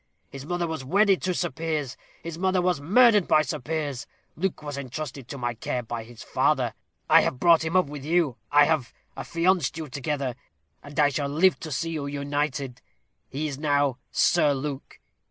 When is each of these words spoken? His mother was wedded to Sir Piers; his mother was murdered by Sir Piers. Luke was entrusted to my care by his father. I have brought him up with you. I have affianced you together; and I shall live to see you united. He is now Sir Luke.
His 0.31 0.47
mother 0.47 0.65
was 0.65 0.83
wedded 0.83 1.21
to 1.21 1.33
Sir 1.35 1.51
Piers; 1.51 1.95
his 2.23 2.35
mother 2.39 2.59
was 2.59 2.81
murdered 2.81 3.27
by 3.27 3.43
Sir 3.43 3.59
Piers. 3.59 4.07
Luke 4.35 4.63
was 4.63 4.75
entrusted 4.75 5.27
to 5.27 5.37
my 5.37 5.53
care 5.53 5.83
by 5.83 6.03
his 6.05 6.23
father. 6.23 6.73
I 7.07 7.21
have 7.21 7.39
brought 7.39 7.63
him 7.63 7.75
up 7.75 7.85
with 7.85 8.03
you. 8.03 8.37
I 8.51 8.65
have 8.65 8.95
affianced 9.15 9.77
you 9.77 9.87
together; 9.89 10.33
and 10.81 10.99
I 10.99 11.09
shall 11.09 11.29
live 11.29 11.59
to 11.59 11.71
see 11.71 11.91
you 11.91 12.07
united. 12.07 12.81
He 13.29 13.47
is 13.47 13.59
now 13.59 13.99
Sir 14.11 14.55
Luke. 14.55 14.97